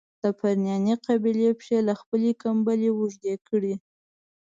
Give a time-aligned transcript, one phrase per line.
[0.23, 3.73] د پرنیاني قبیلې پښې له خپلي کمبلي اوږدې کړي.